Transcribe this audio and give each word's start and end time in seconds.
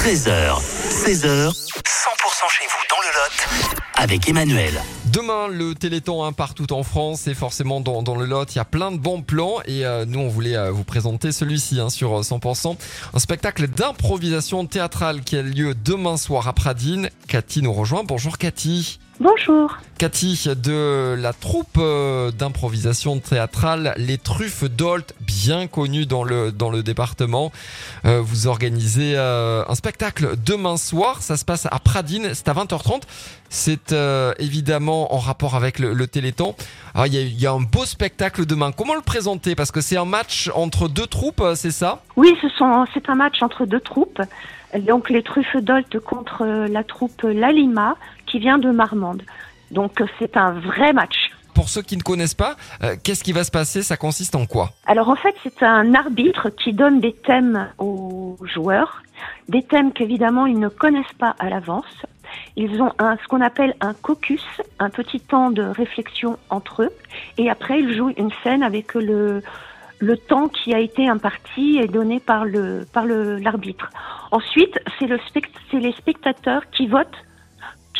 13h, 0.00 0.56
16h, 0.88 1.50
100% 1.50 1.52
chez 2.48 2.64
vous 2.64 2.82
dans 2.88 3.00
le 3.02 3.08
Lot 3.18 3.80
avec 3.96 4.30
Emmanuel. 4.30 4.80
Demain, 5.12 5.46
le 5.46 5.74
Téléthon 5.74 6.24
hein, 6.24 6.32
partout 6.32 6.72
en 6.72 6.82
France 6.84 7.26
et 7.26 7.34
forcément 7.34 7.82
dans, 7.82 8.02
dans 8.02 8.16
le 8.16 8.24
Lot, 8.24 8.54
il 8.54 8.56
y 8.56 8.60
a 8.60 8.64
plein 8.64 8.92
de 8.92 8.96
bons 8.96 9.20
plans 9.20 9.58
et 9.66 9.84
euh, 9.84 10.06
nous 10.06 10.20
on 10.20 10.28
voulait 10.28 10.56
euh, 10.56 10.70
vous 10.70 10.84
présenter 10.84 11.32
celui-ci 11.32 11.80
hein, 11.80 11.90
sur 11.90 12.18
euh, 12.18 12.22
100%, 12.22 12.78
un 13.12 13.18
spectacle 13.18 13.68
d'improvisation 13.68 14.64
théâtrale 14.64 15.20
qui 15.20 15.36
a 15.36 15.42
lieu 15.42 15.74
demain 15.74 16.16
soir 16.16 16.48
à 16.48 16.54
Pradine. 16.54 17.10
Cathy 17.28 17.60
nous 17.60 17.74
rejoint. 17.74 18.02
Bonjour 18.02 18.38
Cathy. 18.38 19.00
Bonjour. 19.20 19.76
Cathy 20.00 20.46
de 20.56 21.14
la 21.14 21.34
troupe 21.34 21.76
euh, 21.76 22.30
d'improvisation 22.30 23.18
théâtrale 23.18 23.92
Les 23.98 24.16
Truffes 24.16 24.64
d'Olt, 24.64 25.14
bien 25.20 25.66
connue 25.66 26.06
dans 26.06 26.24
le, 26.24 26.52
dans 26.52 26.70
le 26.70 26.82
département. 26.82 27.52
Euh, 28.06 28.22
vous 28.22 28.46
organisez 28.46 29.12
euh, 29.16 29.62
un 29.68 29.74
spectacle 29.74 30.36
demain 30.42 30.78
soir, 30.78 31.20
ça 31.20 31.36
se 31.36 31.44
passe 31.44 31.66
à 31.66 31.78
Pradine, 31.80 32.30
c'est 32.32 32.48
à 32.48 32.54
20h30. 32.54 33.02
C'est 33.50 33.94
évidemment 34.38 35.14
en 35.14 35.18
rapport 35.18 35.54
avec 35.54 35.78
le, 35.78 36.06
Téléthon. 36.06 36.54
Alors, 36.94 37.06
il 37.06 37.38
y, 37.38 37.46
a, 37.46 37.52
un 37.52 37.60
beau 37.60 37.84
spectacle 37.84 38.46
demain. 38.46 38.72
Comment 38.72 38.94
le 38.94 39.02
présenter? 39.02 39.54
Parce 39.54 39.70
que 39.70 39.82
c'est 39.82 39.98
un 39.98 40.06
match 40.06 40.50
entre 40.54 40.88
deux 40.88 41.08
troupes, 41.08 41.44
c'est 41.56 41.72
ça? 41.72 42.00
Oui, 42.16 42.34
ce 42.40 42.46
c'est 42.94 43.10
un 43.10 43.14
match 43.16 43.42
entre 43.42 43.66
deux 43.66 43.80
troupes. 43.80 44.22
Donc 44.78 45.10
les 45.10 45.22
truffes 45.24 45.56
d'Olt 45.56 45.98
contre 45.98 46.46
la 46.46 46.84
troupe 46.84 47.22
Lalima 47.22 47.96
qui 48.24 48.38
vient 48.38 48.58
de 48.58 48.70
Marmande. 48.70 49.22
Donc 49.70 50.00
euh, 50.00 50.06
c'est 50.18 50.36
un 50.36 50.52
vrai 50.52 50.92
match. 50.92 51.30
Pour 51.54 51.68
ceux 51.68 51.82
qui 51.82 51.96
ne 51.96 52.02
connaissent 52.02 52.34
pas, 52.34 52.56
euh, 52.82 52.96
qu'est-ce 53.02 53.24
qui 53.24 53.32
va 53.32 53.44
se 53.44 53.50
passer? 53.50 53.82
Ça 53.82 53.96
consiste 53.96 54.34
en 54.34 54.46
quoi? 54.46 54.70
Alors 54.86 55.08
en 55.08 55.16
fait, 55.16 55.34
c'est 55.42 55.62
un 55.62 55.94
arbitre 55.94 56.48
qui 56.50 56.72
donne 56.72 57.00
des 57.00 57.12
thèmes 57.12 57.68
aux 57.78 58.38
joueurs, 58.54 59.02
des 59.48 59.62
thèmes 59.62 59.92
qu'évidemment 59.92 60.46
ils 60.46 60.58
ne 60.58 60.68
connaissent 60.68 61.16
pas 61.18 61.34
à 61.38 61.50
l'avance. 61.50 61.84
Ils 62.56 62.80
ont 62.80 62.92
un, 63.00 63.16
ce 63.16 63.26
qu'on 63.28 63.40
appelle 63.40 63.74
un 63.80 63.92
caucus, 63.92 64.44
un 64.78 64.90
petit 64.90 65.20
temps 65.20 65.50
de 65.50 65.62
réflexion 65.62 66.38
entre 66.48 66.84
eux, 66.84 66.92
et 67.36 67.50
après 67.50 67.80
ils 67.80 67.96
jouent 67.96 68.14
une 68.16 68.30
scène 68.44 68.62
avec 68.62 68.94
le, 68.94 69.42
le 69.98 70.16
temps 70.16 70.48
qui 70.48 70.72
a 70.72 70.78
été 70.78 71.08
imparti 71.08 71.80
et 71.82 71.88
donné 71.88 72.20
par 72.20 72.44
le 72.44 72.86
par 72.92 73.04
le 73.04 73.36
l'arbitre. 73.38 73.90
Ensuite, 74.30 74.78
c'est 74.98 75.08
le 75.08 75.18
spect- 75.28 75.50
c'est 75.70 75.80
les 75.80 75.92
spectateurs 75.92 76.62
qui 76.70 76.86
votent, 76.86 77.18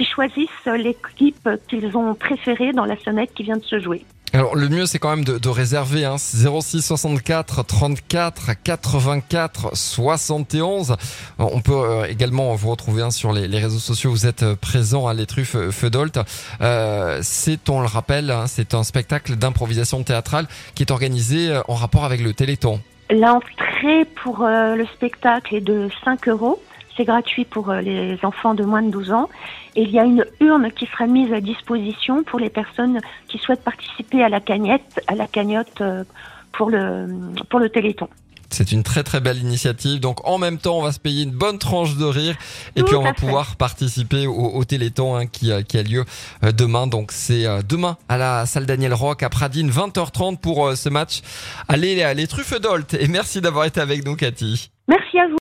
qui 0.00 0.06
choisissent 0.06 0.48
l'équipe 0.66 1.46
qu'ils 1.68 1.94
ont 1.94 2.14
préférée 2.14 2.72
dans 2.72 2.86
la 2.86 2.98
sonnette 3.00 3.34
qui 3.34 3.42
vient 3.42 3.58
de 3.58 3.64
se 3.64 3.78
jouer. 3.78 4.02
Alors 4.32 4.56
le 4.56 4.68
mieux 4.68 4.86
c'est 4.86 4.98
quand 4.98 5.10
même 5.10 5.24
de, 5.24 5.36
de 5.36 5.48
réserver 5.50 6.06
hein, 6.06 6.16
06 6.16 6.80
64 6.80 7.66
34 7.66 8.52
84 8.64 9.76
71. 9.76 10.96
On 11.38 11.60
peut 11.60 11.72
euh, 11.72 12.04
également 12.04 12.54
vous 12.54 12.70
retrouver 12.70 13.02
hein, 13.02 13.10
sur 13.10 13.32
les, 13.32 13.46
les 13.46 13.58
réseaux 13.58 13.78
sociaux. 13.78 14.10
Vous 14.10 14.26
êtes 14.26 14.42
euh, 14.42 14.54
présent 14.54 15.06
à 15.06 15.12
les 15.12 15.26
truffes 15.26 15.56
Feudolt. 15.70 16.18
Euh, 16.62 17.18
c'est 17.22 17.68
on 17.68 17.80
le 17.80 17.88
rappelle, 17.88 18.30
hein, 18.30 18.46
c'est 18.46 18.72
un 18.72 18.84
spectacle 18.84 19.36
d'improvisation 19.36 20.02
théâtrale 20.02 20.46
qui 20.74 20.82
est 20.84 20.92
organisé 20.92 21.50
euh, 21.50 21.60
en 21.68 21.74
rapport 21.74 22.04
avec 22.04 22.22
le 22.22 22.32
Téléthon. 22.32 22.80
L'entrée 23.10 24.04
pour 24.22 24.44
euh, 24.44 24.76
le 24.76 24.86
spectacle 24.86 25.56
est 25.56 25.60
de 25.60 25.88
5 26.04 26.28
euros. 26.28 26.62
C'est 27.00 27.06
gratuit 27.06 27.46
pour 27.46 27.70
euh, 27.70 27.80
les 27.80 28.18
enfants 28.24 28.52
de 28.52 28.62
moins 28.62 28.82
de 28.82 28.90
12 28.90 29.10
ans. 29.12 29.30
Et 29.74 29.84
il 29.84 29.90
y 29.90 29.98
a 29.98 30.04
une 30.04 30.26
urne 30.40 30.70
qui 30.70 30.84
sera 30.84 31.06
mise 31.06 31.32
à 31.32 31.40
disposition 31.40 32.24
pour 32.24 32.38
les 32.38 32.50
personnes 32.50 33.00
qui 33.26 33.38
souhaitent 33.38 33.64
participer 33.64 34.22
à 34.22 34.28
la 34.28 34.38
cagnotte, 34.40 34.82
à 35.06 35.14
la 35.14 35.26
cagnotte 35.26 35.80
euh, 35.80 36.04
pour 36.52 36.68
le 36.68 37.06
pour 37.48 37.58
le 37.58 37.70
Téléthon. 37.70 38.08
C'est 38.50 38.72
une 38.72 38.82
très 38.82 39.02
très 39.02 39.20
belle 39.20 39.38
initiative. 39.38 39.98
Donc 40.00 40.28
en 40.28 40.36
même 40.36 40.58
temps, 40.58 40.76
on 40.78 40.82
va 40.82 40.92
se 40.92 40.98
payer 41.00 41.22
une 41.22 41.30
bonne 41.30 41.58
tranche 41.58 41.96
de 41.96 42.04
rire 42.04 42.34
et 42.76 42.80
Tout 42.80 42.86
puis 42.88 42.96
on 42.96 43.02
va 43.02 43.14
fait. 43.14 43.20
pouvoir 43.20 43.56
participer 43.56 44.26
au, 44.26 44.34
au 44.34 44.64
Téléthon 44.64 45.14
hein, 45.16 45.26
qui, 45.26 45.50
a- 45.52 45.62
qui 45.62 45.78
a 45.78 45.82
lieu 45.82 46.04
euh, 46.44 46.52
demain. 46.52 46.86
Donc 46.86 47.12
c'est 47.12 47.46
euh, 47.46 47.62
demain 47.66 47.96
à 48.10 48.18
la 48.18 48.44
salle 48.44 48.66
Daniel 48.66 48.92
Rock 48.92 49.22
à 49.22 49.30
Pradine, 49.30 49.70
20h30 49.70 50.36
pour 50.38 50.66
euh, 50.66 50.74
ce 50.74 50.90
match. 50.90 51.22
Allez, 51.66 51.94
les, 51.94 52.12
les 52.14 52.26
truffes 52.26 52.60
d'Olt. 52.60 52.92
Et 52.92 53.08
merci 53.08 53.40
d'avoir 53.40 53.64
été 53.64 53.80
avec 53.80 54.04
nous, 54.04 54.16
Cathy. 54.16 54.70
Merci 54.88 55.20
à 55.20 55.28
vous. 55.28 55.38